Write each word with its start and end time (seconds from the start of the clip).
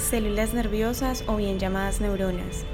Células 0.00 0.54
nerviosas 0.54 1.22
o 1.28 1.36
bien 1.36 1.58
llamadas 1.58 2.00
neuronas. 2.00 2.64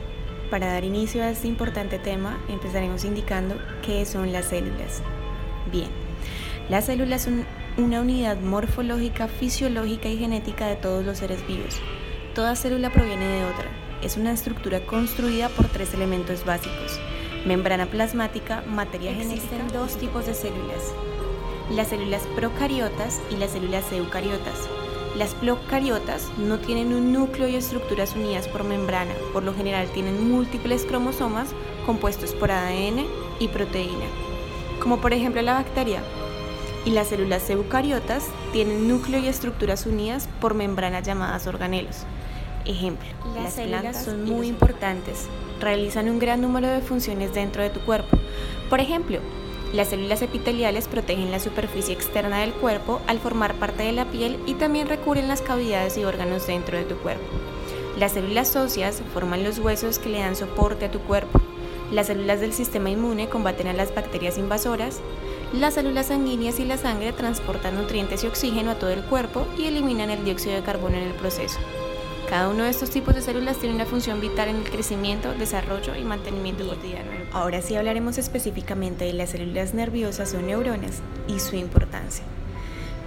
Para 0.48 0.72
dar 0.72 0.84
inicio 0.84 1.22
a 1.22 1.30
este 1.30 1.49
importante 1.49 1.99
tema, 1.99 2.38
empezaremos 2.49 3.04
indicando 3.04 3.56
qué 3.83 4.06
son 4.06 4.33
las 4.33 4.46
células. 4.46 5.03
Bien, 5.71 5.90
las 6.71 6.87
células 6.87 7.24
son 7.24 7.44
una 7.76 8.01
unidad 8.01 8.38
morfológica, 8.38 9.26
fisiológica 9.26 10.08
y 10.08 10.19
genética 10.19 10.67
de 10.67 10.76
todos 10.76 11.04
los 11.04 11.19
seres 11.19 11.47
vivos. 11.47 11.78
Toda 12.35 12.54
célula 12.56 12.90
proviene 12.90 13.27
de 13.27 13.45
otra. 13.45 13.67
Es 14.03 14.17
una 14.17 14.33
estructura 14.33 14.87
construida 14.87 15.49
por 15.49 15.67
tres 15.67 15.93
elementos 15.95 16.45
básicos. 16.45 16.98
Membrana 17.45 17.87
plasmática, 17.87 18.62
materia 18.66 19.12
genética. 19.12 19.34
Existen 19.34 19.69
dos 19.73 19.98
tipos 19.98 20.27
de 20.27 20.33
células. 20.33 20.95
Las 21.70 21.88
células 21.88 22.23
procariotas 22.37 23.20
y 23.30 23.37
las 23.37 23.51
células 23.51 23.84
eucariotas. 23.93 24.69
Las 25.16 25.34
procariotas 25.34 26.30
no 26.36 26.59
tienen 26.59 26.92
un 26.92 27.10
núcleo 27.10 27.48
y 27.48 27.56
estructuras 27.56 28.14
unidas 28.14 28.48
por 28.48 28.64
membrana, 28.64 29.14
por 29.32 29.45
lo 29.45 29.54
general 29.54 29.88
tienen 29.88 30.30
múltiples 30.30 30.84
cromosomas 30.84 31.54
compuestos 31.86 32.34
por 32.34 32.50
ADN 32.50 33.06
y 33.41 33.48
proteína, 33.48 34.05
como 34.78 35.00
por 35.00 35.14
ejemplo 35.14 35.41
la 35.41 35.55
bacteria. 35.55 36.02
Y 36.84 36.91
las 36.91 37.08
células 37.08 37.48
eucariotas 37.48 38.27
tienen 38.52 38.88
núcleo 38.88 39.18
y 39.18 39.28
estructuras 39.28 39.86
unidas 39.86 40.28
por 40.38 40.52
membranas 40.52 41.06
llamadas 41.06 41.46
organelos. 41.46 42.05
Ejemplo, 42.66 43.08
las, 43.34 43.55
células 43.55 44.05
son 44.05 44.24
muy 44.27 44.48
importantes, 44.48 45.28
realizan 45.60 46.10
un 46.10 46.19
gran 46.19 46.42
número 46.42 46.69
de 46.69 46.83
funciones 46.83 47.33
dentro 47.33 47.62
de 47.62 47.70
tu 47.70 47.80
cuerpo. 47.80 48.19
Por 48.69 48.80
ejemplo, 48.80 49.20
las 49.76 49.88
células 49.88 50.22
epiteliales 50.22 50.88
protegen 50.88 51.30
la 51.30 51.38
superficie 51.38 51.92
externa 51.92 52.40
del 52.40 52.54
cuerpo 52.54 53.02
al 53.06 53.18
formar 53.18 53.54
parte 53.56 53.82
de 53.82 53.92
la 53.92 54.06
piel 54.06 54.38
y 54.46 54.54
también 54.54 54.88
recubren 54.88 55.28
las 55.28 55.42
cavidades 55.42 55.98
y 55.98 56.04
órganos 56.04 56.46
dentro 56.46 56.78
de 56.78 56.84
tu 56.84 56.96
cuerpo. 56.96 57.26
Las 57.98 58.12
células 58.12 58.56
óseas 58.56 59.02
forman 59.12 59.44
los 59.44 59.58
huesos 59.58 59.98
que 59.98 60.08
le 60.08 60.20
dan 60.20 60.34
soporte 60.34 60.86
a 60.86 60.91
tu 60.91 61.00
cuerpo. 61.00 61.42
Las 61.92 62.06
células 62.06 62.41
del 62.41 62.55
sistema 62.55 62.88
inmune 62.88 63.28
combaten 63.28 63.66
a 63.66 63.74
las 63.74 63.94
bacterias 63.94 64.38
invasoras. 64.38 65.00
Las 65.52 65.74
células 65.74 66.06
sanguíneas 66.06 66.58
y 66.58 66.64
la 66.64 66.78
sangre 66.78 67.12
transportan 67.12 67.77
nutrientes 67.77 68.24
y 68.24 68.28
oxígeno 68.28 68.70
a 68.70 68.78
todo 68.78 68.90
el 68.90 69.05
cuerpo 69.05 69.46
y 69.58 69.66
eliminan 69.66 70.08
el 70.08 70.24
dióxido 70.24 70.55
de 70.56 70.62
carbono 70.62 70.96
en 70.96 71.02
el 71.02 71.14
proceso. 71.14 71.58
Cada 72.28 72.48
uno 72.48 72.64
de 72.64 72.70
estos 72.70 72.91
tipos 72.91 73.14
de 73.14 73.22
células 73.22 73.58
tiene 73.58 73.77
una 73.77 73.86
función 73.86 74.20
vital 74.20 74.48
en 74.48 74.56
el 74.56 74.69
crecimiento, 74.69 75.32
desarrollo 75.34 75.94
y 75.94 76.02
mantenimiento 76.02 76.66
cotidiano. 76.66 77.10
Ahora 77.33 77.62
sí 77.62 77.77
hablaremos 77.77 78.18
específicamente 78.18 79.05
de 79.05 79.12
las 79.12 79.30
células 79.30 79.74
nerviosas 79.74 80.34
o 80.34 80.42
neuronas 80.42 81.02
y 81.28 81.38
su 81.38 81.55
importancia. 81.55 82.24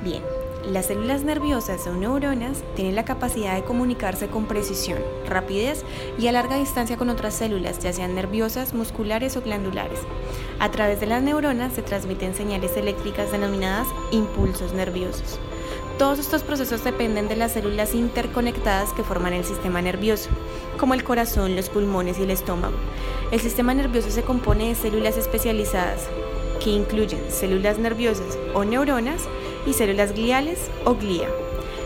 Bien, 0.05 0.23
las 0.65 0.85
células 0.85 1.23
nerviosas 1.23 1.85
o 1.87 1.93
neuronas 1.93 2.63
tienen 2.75 2.95
la 2.95 3.03
capacidad 3.03 3.55
de 3.55 3.63
comunicarse 3.63 4.27
con 4.27 4.45
precisión, 4.45 4.99
rapidez 5.27 5.83
y 6.17 6.27
a 6.27 6.31
larga 6.31 6.55
distancia 6.55 6.95
con 6.95 7.09
otras 7.09 7.33
células, 7.33 7.79
ya 7.79 7.91
sean 7.91 8.15
nerviosas, 8.15 8.73
musculares 8.73 9.35
o 9.35 9.41
glandulares. 9.41 9.99
A 10.59 10.71
través 10.71 11.01
de 11.01 11.07
las 11.07 11.21
neuronas 11.21 11.73
se 11.73 11.81
transmiten 11.81 12.35
señales 12.35 12.77
eléctricas 12.77 13.33
denominadas 13.33 13.87
impulsos 14.11 14.71
nerviosos. 14.71 15.39
Todos 15.99 16.17
estos 16.17 16.43
procesos 16.43 16.85
dependen 16.85 17.27
de 17.27 17.35
las 17.35 17.51
células 17.51 17.93
interconectadas 17.93 18.93
que 18.93 19.03
forman 19.03 19.33
el 19.33 19.43
sistema 19.43 19.81
nervioso, 19.81 20.29
como 20.77 20.93
el 20.93 21.03
corazón, 21.03 21.57
los 21.57 21.67
pulmones 21.67 22.19
y 22.19 22.23
el 22.23 22.31
estómago. 22.31 22.77
El 23.31 23.41
sistema 23.41 23.73
nervioso 23.73 24.09
se 24.09 24.23
compone 24.23 24.69
de 24.69 24.75
células 24.75 25.17
especializadas, 25.17 26.07
que 26.63 26.69
incluyen 26.69 27.19
células 27.29 27.79
nerviosas 27.79 28.37
o 28.53 28.63
neuronas 28.63 29.23
y 29.67 29.73
células 29.73 30.13
gliales 30.13 30.71
o 30.85 30.95
glía. 30.95 31.27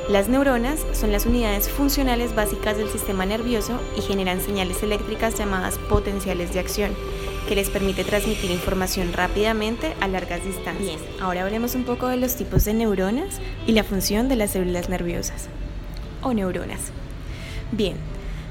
Las 0.08 0.30
neuronas 0.30 0.86
son 0.92 1.12
las 1.12 1.26
unidades 1.26 1.68
funcionales 1.68 2.36
básicas 2.36 2.78
del 2.78 2.90
sistema 2.90 3.26
nervioso 3.26 3.80
y 3.98 4.02
generan 4.02 4.42
señales 4.42 4.84
eléctricas 4.84 5.40
llamadas 5.40 5.80
potenciales 5.90 6.54
de 6.54 6.60
acción 6.60 6.92
que 7.48 7.56
les 7.56 7.70
permite 7.70 8.04
transmitir 8.04 8.52
información 8.52 9.14
rápidamente 9.14 9.94
a 10.02 10.08
largas 10.08 10.44
distancias. 10.44 11.00
Bien, 11.00 11.00
ahora 11.22 11.44
hablemos 11.44 11.76
un 11.76 11.84
poco 11.84 12.08
de 12.08 12.18
los 12.18 12.36
tipos 12.36 12.66
de 12.66 12.74
neuronas 12.74 13.40
y 13.68 13.74
la 13.74 13.84
función 13.84 14.30
de 14.30 14.36
las 14.36 14.52
células 14.52 14.90
nerviosas 14.90 15.48
o 16.22 16.34
neuronas. 16.34 16.92
Bien, 17.72 17.96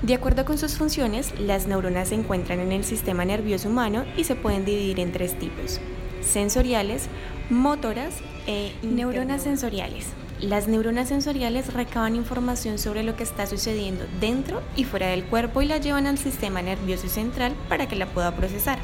de 0.03 0.15
acuerdo 0.15 0.45
con 0.45 0.59
sus 0.59 0.77
funciones, 0.77 1.33
las 1.39 1.67
neuronas 1.67 2.09
se 2.09 2.17
encuentran 2.17 2.61
en 2.61 2.73
el 2.73 2.85
sistema 2.85 3.25
nervioso 3.25 3.69
humano 3.69 4.05
y 4.17 4.25
se 4.25 4.35
pueden 4.35 4.65
dividir 4.65 5.01
en 5.01 5.13
tres 5.13 5.39
tipos, 5.39 5.81
sensoriales, 6.21 7.09
motoras 7.51 8.17
e 8.47 8.73
neuronas 8.83 9.43
sensoriales. 9.43 10.09
Las 10.43 10.67
neuronas 10.67 11.09
sensoriales 11.09 11.73
recaban 11.73 12.17
información 12.17 12.77
sobre 12.81 13.05
lo 13.05 13.15
que 13.15 13.23
está 13.23 13.47
sucediendo 13.47 14.07
dentro 14.21 14.61
y 14.75 14.83
fuera 14.83 15.07
del 15.07 15.25
cuerpo 15.25 15.63
y 15.63 15.67
la 15.67 15.79
llevan 15.79 16.09
al 16.09 16.19
sistema 16.19 16.61
nervioso 16.63 17.09
central 17.09 17.55
para 17.69 17.87
que 17.87 17.95
la 17.95 18.07
pueda 18.07 18.35
procesar. 18.35 18.81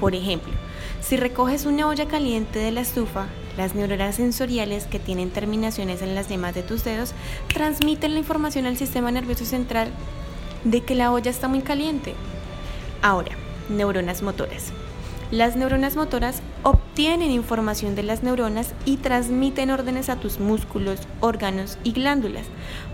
Por 0.00 0.16
ejemplo, 0.16 0.52
si 1.00 1.16
recoges 1.16 1.64
una 1.64 1.86
olla 1.86 2.08
caliente 2.08 2.58
de 2.58 2.72
la 2.72 2.80
estufa, 2.80 3.28
las 3.56 3.76
neuronas 3.76 4.16
sensoriales 4.16 4.86
que 4.86 4.98
tienen 4.98 5.30
terminaciones 5.30 6.02
en 6.02 6.16
las 6.16 6.28
yemas 6.28 6.56
de 6.56 6.64
tus 6.64 6.82
dedos 6.82 7.12
transmiten 7.54 8.14
la 8.14 8.18
información 8.18 8.66
al 8.66 8.76
sistema 8.76 9.12
nervioso 9.12 9.44
central 9.44 9.92
de 10.64 10.80
que 10.80 10.96
la 10.96 11.12
olla 11.12 11.30
está 11.30 11.46
muy 11.46 11.60
caliente. 11.60 12.14
Ahora, 13.00 13.36
neuronas 13.68 14.22
motoras. 14.22 14.72
Las 15.30 15.54
neuronas 15.54 15.94
motoras 15.94 16.42
obtienen 16.64 17.30
información 17.30 17.94
de 17.94 18.02
las 18.02 18.24
neuronas 18.24 18.74
y 18.84 18.96
transmiten 18.96 19.70
órdenes 19.70 20.08
a 20.08 20.16
tus 20.16 20.40
músculos, 20.40 20.98
órganos 21.20 21.78
y 21.84 21.92
glándulas. 21.92 22.46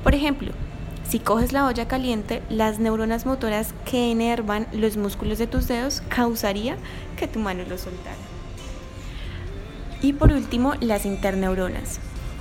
Por 0.02 0.14
ejemplo, 0.14 0.52
si 1.08 1.18
coges 1.18 1.54
la 1.54 1.64
olla 1.64 1.88
caliente, 1.88 2.42
las 2.50 2.78
neuronas 2.78 3.24
motoras 3.24 3.72
que 3.86 4.10
enervan 4.12 4.66
los 4.74 4.98
músculos 4.98 5.38
de 5.38 5.46
tus 5.46 5.66
dedos 5.66 6.02
causaría 6.10 6.76
que 7.16 7.26
tu 7.26 7.38
mano 7.38 7.62
lo 7.66 7.78
soltara. 7.78 8.16
Y 10.02 10.12
por 10.12 10.30
último, 10.30 10.74
las 10.80 11.06
interneuronas. 11.06 12.00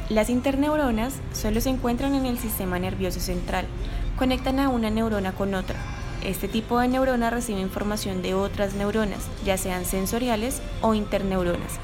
Las 0.10 0.30
interneuronas 0.30 1.14
solo 1.32 1.62
se 1.62 1.70
encuentran 1.70 2.16
en 2.16 2.26
el 2.26 2.38
sistema 2.38 2.80
nervioso 2.80 3.22
central. 3.22 3.66
Conectan 4.18 4.60
a 4.60 4.68
una 4.68 4.90
neurona 4.90 5.32
con 5.32 5.54
otra, 5.54 5.78
este 6.26 6.48
tipo 6.48 6.80
de 6.80 6.88
neurona 6.88 7.30
recibe 7.30 7.60
información 7.60 8.22
de 8.22 8.34
otras 8.34 8.74
neuronas, 8.74 9.28
ya 9.46 9.58
sean 9.58 9.86
sensoriales 9.86 10.62
o 10.82 10.94
interneuronas, 10.94 11.80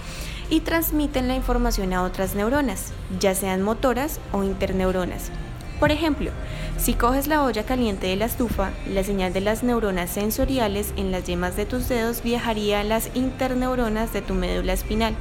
y 0.50 0.62
transmiten 0.62 1.28
la 1.28 1.36
información 1.36 1.94
a 1.94 2.04
otras 2.04 2.36
neuronas, 2.36 2.92
ya 3.20 3.36
sean 3.36 3.62
motoras 3.62 4.20
o 4.32 4.44
interneuronas. 4.44 5.32
Por 5.80 5.92
ejemplo, 5.92 6.32
si 6.78 6.94
coges 6.94 7.28
la 7.28 7.44
olla 7.44 7.64
caliente 7.66 8.08
de 8.08 8.16
la 8.16 8.26
estufa, 8.26 8.72
la 8.88 9.04
señal 9.04 9.34
de 9.34 9.42
las 9.42 9.64
neuronas 9.64 10.10
sensoriales 10.12 10.94
en 10.96 11.12
las 11.12 11.24
yemas 11.26 11.56
de 11.56 11.66
tus 11.66 11.88
dedos 11.90 12.22
viajaría 12.22 12.82
a 12.82 12.84
las 12.84 13.16
interneuronas 13.16 14.14
de 14.14 14.22
tu 14.22 14.34
médula 14.34 14.74
espinal. 14.74 15.16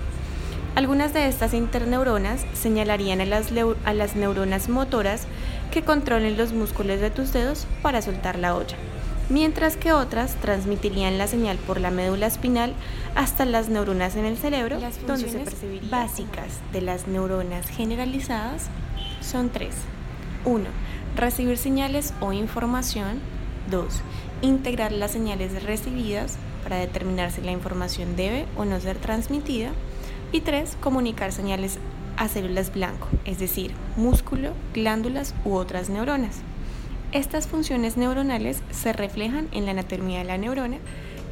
Algunas 0.74 1.12
de 1.12 1.26
estas 1.28 1.54
interneuronas 1.54 2.44
señalarían 2.52 3.20
a 3.20 3.24
las, 3.24 3.48
a 3.84 3.94
las 3.94 4.16
neuronas 4.16 4.68
motoras 4.68 5.26
que 5.70 5.82
controlen 5.82 6.36
los 6.36 6.52
músculos 6.52 7.00
de 7.00 7.10
tus 7.10 7.32
dedos 7.32 7.66
para 7.82 8.02
soltar 8.02 8.38
la 8.38 8.54
olla 8.54 8.76
mientras 9.30 9.76
que 9.76 9.92
otras 9.92 10.34
transmitirían 10.36 11.16
la 11.16 11.26
señal 11.26 11.56
por 11.56 11.80
la 11.80 11.90
médula 11.90 12.26
espinal 12.26 12.74
hasta 13.14 13.44
las 13.44 13.68
neuronas 13.68 14.16
en 14.16 14.26
el 14.26 14.36
cerebro, 14.36 14.78
las 14.78 15.04
donde 15.06 15.30
se 15.30 15.44
básicas 15.90 16.60
de 16.72 16.82
las 16.82 17.06
neuronas 17.06 17.68
generalizadas 17.68 18.68
son 19.20 19.48
tres. 19.50 19.74
1. 20.44 20.64
Recibir 21.16 21.56
señales 21.56 22.12
o 22.20 22.32
información. 22.32 23.20
2. 23.70 24.00
Integrar 24.42 24.92
las 24.92 25.12
señales 25.12 25.62
recibidas 25.62 26.36
para 26.64 26.76
determinar 26.76 27.30
si 27.30 27.40
la 27.40 27.52
información 27.52 28.16
debe 28.16 28.46
o 28.56 28.64
no 28.64 28.80
ser 28.80 28.96
transmitida. 28.96 29.70
Y 30.32 30.40
3. 30.40 30.76
Comunicar 30.80 31.32
señales 31.32 31.78
a 32.16 32.28
células 32.28 32.72
blanco, 32.72 33.08
es 33.24 33.38
decir, 33.38 33.72
músculo, 33.96 34.52
glándulas 34.74 35.34
u 35.44 35.54
otras 35.54 35.88
neuronas. 35.88 36.42
Estas 37.12 37.48
funciones 37.48 37.96
neuronales 37.96 38.62
se 38.70 38.92
reflejan 38.92 39.48
en 39.50 39.64
la 39.64 39.72
anatomía 39.72 40.18
de 40.18 40.24
la 40.24 40.38
neurona, 40.38 40.76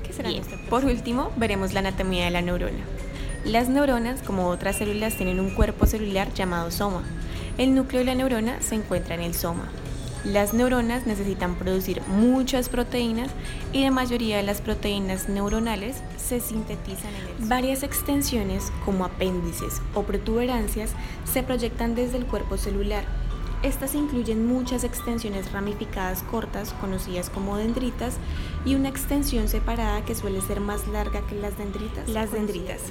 que 0.05 0.13
será 0.13 0.29
Por 0.69 0.85
último, 0.85 1.31
veremos 1.37 1.73
la 1.73 1.79
anatomía 1.79 2.25
de 2.25 2.33
la 2.33 2.43
neurona. 2.43 2.85
Las 3.45 3.69
neuronas, 3.69 4.21
como 4.23 4.49
otras 4.49 4.77
células, 4.77 5.15
tienen 5.15 5.39
un 5.39 5.51
cuerpo 5.51 5.87
celular 5.87 6.35
llamado 6.35 6.73
soma. 6.73 7.05
El 7.59 7.77
núcleo 7.77 8.01
de 8.01 8.07
la 8.07 8.17
neurona 8.17 8.61
se 8.61 8.75
encuentra 8.75 9.15
en 9.15 9.21
el 9.21 9.35
soma. 9.35 9.69
Las 10.25 10.53
neuronas 10.53 11.07
necesitan 11.07 11.55
producir 11.55 12.03
muchas 12.09 12.69
proteínas 12.69 13.31
y 13.73 13.85
la 13.85 13.93
mayoría 13.93 14.39
de 14.39 14.43
las 14.43 14.61
proteínas 14.61 15.29
neuronales 15.29 15.99
se 16.17 16.41
sintetizan 16.41 17.15
en 17.15 17.43
el 17.43 17.49
Varias 17.49 17.85
extensiones, 17.85 18.73
como 18.85 19.05
apéndices 19.05 19.81
o 19.95 20.03
protuberancias, 20.03 20.91
se 21.25 21.45
proyectan 21.45 21.95
desde 21.95 22.17
el 22.19 22.27
cuerpo 22.27 22.57
celular 22.57 23.05
estas 23.63 23.95
incluyen 23.95 24.47
muchas 24.47 24.85
extensiones 24.85 25.53
ramificadas 25.53 26.23
cortas, 26.23 26.75
conocidas 26.81 27.31
como 27.31 27.57
dendritas, 27.57 28.17
y 28.65 28.75
una 28.75 28.89
extensión 28.89 29.49
separada 29.49 30.05
que 30.05 30.15
suele 30.15 30.41
ser 30.41 30.61
más 30.61 30.87
larga 30.89 31.27
que 31.27 31.35
las 31.35 31.59
dendritas. 31.59 32.09
Las 32.09 32.31
dendritas. 32.33 32.83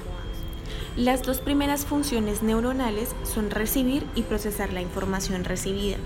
Las 0.98 1.24
dos 1.24 1.42
primeras 1.42 1.86
funciones 1.86 2.42
neuronales 2.42 3.16
son 3.24 3.52
recibir 3.52 4.06
y 4.16 4.24
procesar 4.24 4.74
la 4.74 4.82
información 4.82 5.44
recibida. 5.44 5.98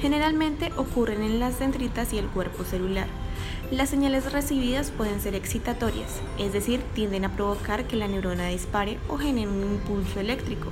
Generalmente 0.00 0.72
ocurren 0.76 1.22
en 1.22 1.40
las 1.40 1.58
dendritas 1.58 2.12
y 2.12 2.18
el 2.18 2.26
cuerpo 2.26 2.64
celular. 2.64 3.06
Las 3.70 3.88
señales 3.88 4.30
recibidas 4.32 4.90
pueden 4.90 5.20
ser 5.20 5.34
excitatorias, 5.34 6.20
es 6.38 6.52
decir, 6.52 6.80
tienden 6.94 7.24
a 7.24 7.32
provocar 7.34 7.86
que 7.86 7.96
la 7.96 8.06
neurona 8.06 8.46
dispare 8.48 8.98
o 9.08 9.16
genere 9.16 9.50
un 9.50 9.62
impulso 9.62 10.20
eléctrico, 10.20 10.68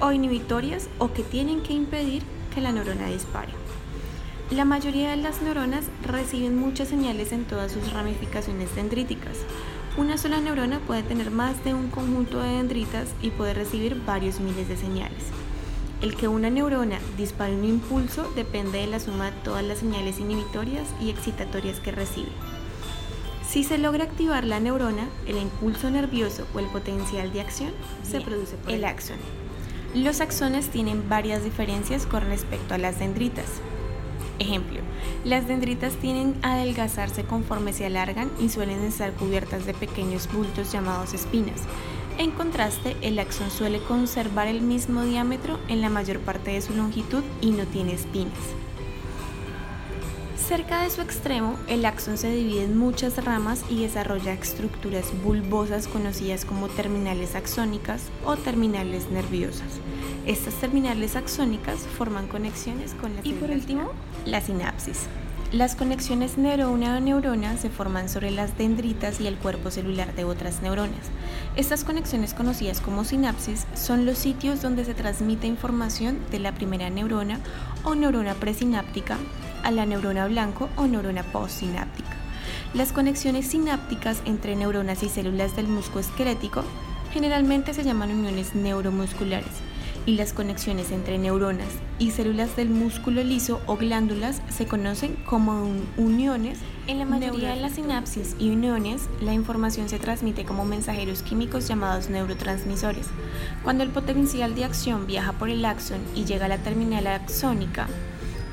o 0.00 0.12
inhibitorias 0.12 0.88
o 0.98 1.12
que 1.12 1.22
tienen 1.22 1.62
que 1.62 1.72
impedir 1.72 2.22
que 2.50 2.60
la 2.60 2.72
neurona 2.72 3.06
dispare. 3.06 3.52
La 4.50 4.64
mayoría 4.64 5.10
de 5.10 5.16
las 5.16 5.42
neuronas 5.42 5.84
reciben 6.04 6.58
muchas 6.58 6.88
señales 6.88 7.30
en 7.32 7.44
todas 7.44 7.70
sus 7.70 7.92
ramificaciones 7.92 8.74
dendríticas. 8.74 9.38
Una 9.96 10.18
sola 10.18 10.40
neurona 10.40 10.80
puede 10.80 11.02
tener 11.02 11.30
más 11.30 11.62
de 11.64 11.72
un 11.72 11.88
conjunto 11.88 12.40
de 12.40 12.50
dendritas 12.50 13.08
y 13.22 13.30
puede 13.30 13.54
recibir 13.54 14.00
varios 14.04 14.40
miles 14.40 14.68
de 14.68 14.76
señales. 14.76 15.24
El 16.02 16.16
que 16.16 16.28
una 16.28 16.50
neurona 16.50 16.98
dispare 17.16 17.54
un 17.54 17.64
impulso 17.64 18.28
depende 18.34 18.78
de 18.78 18.86
la 18.86 19.00
suma 19.00 19.30
de 19.30 19.36
todas 19.44 19.62
las 19.62 19.78
señales 19.78 20.18
inhibitorias 20.18 20.88
y 21.00 21.10
excitatorias 21.10 21.78
que 21.78 21.92
recibe. 21.92 22.30
Si 23.46 23.64
se 23.64 23.78
logra 23.78 24.04
activar 24.04 24.44
la 24.44 24.60
neurona, 24.60 25.08
el 25.26 25.36
impulso 25.36 25.90
nervioso 25.90 26.46
o 26.54 26.60
el 26.60 26.66
potencial 26.66 27.32
de 27.32 27.40
acción 27.40 27.72
se 28.02 28.20
produce 28.20 28.56
por 28.56 28.72
el 28.72 28.84
axón. 28.84 29.18
Los 29.94 30.20
axones 30.20 30.68
tienen 30.68 31.08
varias 31.08 31.42
diferencias 31.42 32.06
con 32.06 32.20
respecto 32.20 32.74
a 32.74 32.78
las 32.78 33.00
dendritas. 33.00 33.46
Ejemplo, 34.38 34.78
las 35.24 35.48
dendritas 35.48 35.94
tienen 35.96 36.36
a 36.42 36.52
adelgazarse 36.52 37.24
conforme 37.24 37.72
se 37.72 37.86
alargan 37.86 38.30
y 38.38 38.50
suelen 38.50 38.84
estar 38.84 39.12
cubiertas 39.14 39.66
de 39.66 39.74
pequeños 39.74 40.32
bultos 40.32 40.70
llamados 40.70 41.12
espinas. 41.12 41.62
En 42.18 42.30
contraste, 42.30 42.96
el 43.02 43.18
axón 43.18 43.50
suele 43.50 43.80
conservar 43.80 44.46
el 44.46 44.60
mismo 44.60 45.02
diámetro 45.02 45.58
en 45.66 45.80
la 45.80 45.90
mayor 45.90 46.20
parte 46.20 46.52
de 46.52 46.62
su 46.62 46.72
longitud 46.72 47.24
y 47.40 47.50
no 47.50 47.64
tiene 47.64 47.94
espinas. 47.94 48.38
Cerca 50.50 50.82
de 50.82 50.90
su 50.90 51.00
extremo, 51.00 51.56
el 51.68 51.84
axón 51.84 52.18
se 52.18 52.28
divide 52.28 52.64
en 52.64 52.76
muchas 52.76 53.24
ramas 53.24 53.62
y 53.70 53.82
desarrolla 53.82 54.32
estructuras 54.32 55.12
bulbosas 55.22 55.86
conocidas 55.86 56.44
como 56.44 56.66
terminales 56.66 57.36
axónicas 57.36 58.02
o 58.24 58.34
terminales 58.34 59.08
nerviosas. 59.12 59.68
Estas 60.26 60.54
terminales 60.54 61.14
axónicas 61.14 61.86
forman 61.96 62.26
conexiones 62.26 62.94
con 62.94 63.14
las 63.14 63.24
Y 63.24 63.34
por 63.34 63.48
último, 63.48 63.92
la 64.26 64.40
sinapsis. 64.40 65.06
Las 65.52 65.76
conexiones 65.76 66.36
neurona 66.36 66.96
a 66.96 67.00
neurona 67.00 67.56
se 67.56 67.70
forman 67.70 68.08
sobre 68.08 68.32
las 68.32 68.58
dendritas 68.58 69.20
y 69.20 69.28
el 69.28 69.36
cuerpo 69.36 69.70
celular 69.70 70.16
de 70.16 70.24
otras 70.24 70.62
neuronas. 70.62 71.12
Estas 71.54 71.84
conexiones 71.84 72.34
conocidas 72.34 72.80
como 72.80 73.04
sinapsis 73.04 73.68
son 73.76 74.04
los 74.04 74.18
sitios 74.18 74.62
donde 74.62 74.84
se 74.84 74.94
transmite 74.94 75.46
información 75.46 76.18
de 76.32 76.40
la 76.40 76.52
primera 76.56 76.90
neurona 76.90 77.38
o 77.84 77.94
neurona 77.94 78.34
presináptica 78.34 79.16
a 79.62 79.70
la 79.70 79.86
neurona 79.86 80.26
blanco 80.26 80.68
o 80.76 80.86
neurona 80.86 81.22
postsináptica. 81.22 82.16
Las 82.74 82.92
conexiones 82.92 83.46
sinápticas 83.46 84.22
entre 84.24 84.56
neuronas 84.56 85.02
y 85.02 85.08
células 85.08 85.56
del 85.56 85.68
músculo 85.68 86.00
esquelético 86.00 86.64
generalmente 87.12 87.74
se 87.74 87.82
llaman 87.82 88.12
uniones 88.12 88.54
neuromusculares 88.54 89.70
y 90.06 90.16
las 90.16 90.32
conexiones 90.32 90.90
entre 90.92 91.18
neuronas 91.18 91.68
y 91.98 92.10
células 92.10 92.56
del 92.56 92.70
músculo 92.70 93.22
liso 93.22 93.60
o 93.66 93.76
glándulas 93.76 94.40
se 94.48 94.66
conocen 94.66 95.16
como 95.26 95.68
uniones. 95.96 96.58
En 96.86 96.98
la 96.98 97.04
mayoría 97.04 97.54
de 97.54 97.60
las 97.60 97.72
sinapsis 97.72 98.34
y 98.38 98.50
uniones, 98.50 99.08
la 99.20 99.34
información 99.34 99.88
se 99.88 99.98
transmite 99.98 100.44
como 100.44 100.64
mensajeros 100.64 101.22
químicos 101.22 101.68
llamados 101.68 102.08
neurotransmisores. 102.08 103.06
Cuando 103.62 103.84
el 103.84 103.90
potencial 103.90 104.54
de 104.54 104.64
acción 104.64 105.06
viaja 105.06 105.32
por 105.32 105.50
el 105.50 105.64
axón 105.64 106.00
y 106.14 106.24
llega 106.24 106.46
a 106.46 106.48
la 106.48 106.58
terminal 106.58 107.06
axónica, 107.06 107.86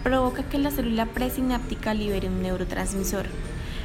provoca 0.07 0.43
que 0.43 0.57
la 0.57 0.71
célula 0.71 1.05
presináptica 1.05 1.93
libere 1.93 2.29
un 2.29 2.41
neurotransmisor. 2.41 3.25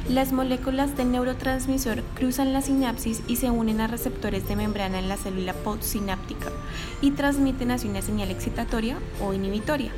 Las 0.07 0.31
moléculas 0.31 0.95
del 0.95 1.11
neurotransmisor 1.11 2.01
cruzan 2.15 2.53
la 2.53 2.61
sinapsis 2.61 3.21
y 3.27 3.35
se 3.35 3.51
unen 3.51 3.81
a 3.81 3.87
receptores 3.87 4.47
de 4.47 4.55
membrana 4.55 4.99
en 4.99 5.09
la 5.09 5.17
célula 5.17 5.51
postsináptica 5.51 6.49
y 7.01 7.11
transmiten 7.11 7.71
así 7.71 7.89
una 7.89 8.01
señal 8.01 8.31
excitatoria 8.31 8.99
o 9.21 9.33
inhibitoria. 9.33 9.91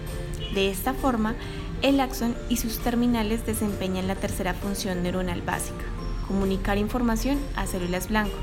De 0.56 0.72
esta 0.72 0.96
forma, 0.96 1.36
el 1.84 2.00
axón 2.00 2.34
y 2.50 2.58
sus 2.58 2.80
terminales 2.80 3.46
desempeñan 3.46 4.08
la 4.08 4.16
tercera 4.16 4.56
función 4.56 5.04
neuronal 5.04 5.44
básica, 5.44 5.86
comunicar 6.28 6.80
información 6.80 7.38
a 7.56 7.68
células 7.68 8.10
blanco. 8.10 8.36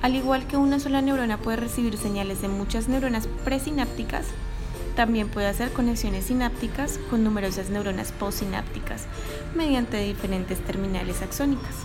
Al 0.00 0.16
igual 0.16 0.46
que 0.46 0.56
una 0.56 0.80
sola 0.80 1.02
neurona 1.02 1.36
puede 1.36 1.58
recibir 1.58 1.98
señales 1.98 2.40
de 2.40 2.48
muchas 2.48 2.88
neuronas 2.88 3.28
presinápticas, 3.44 4.24
también 4.98 5.28
puede 5.28 5.46
hacer 5.46 5.70
conexiones 5.70 6.24
sinápticas 6.24 6.98
con 7.08 7.22
numerosas 7.22 7.70
neuronas 7.70 8.10
postsinápticas 8.10 9.06
mediante 9.54 9.96
diferentes 9.98 10.58
terminales 10.58 11.22
axónicas. 11.22 11.76